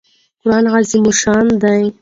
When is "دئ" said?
1.61-1.83